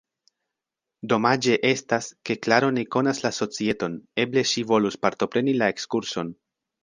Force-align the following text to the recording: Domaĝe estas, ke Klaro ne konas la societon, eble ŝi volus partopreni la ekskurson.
Domaĝe 1.11 1.57
estas, 1.71 2.07
ke 2.29 2.37
Klaro 2.45 2.71
ne 2.77 2.85
konas 2.95 3.21
la 3.25 3.31
societon, 3.39 3.99
eble 4.25 4.45
ŝi 4.53 4.63
volus 4.73 4.97
partopreni 5.05 5.57
la 5.61 5.71
ekskurson. 5.75 6.33